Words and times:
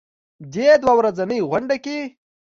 دې 0.53 0.67
دوه 0.81 0.93
ورځنۍ 0.99 1.39
غونډه 1.49 1.75
کې 1.83 1.99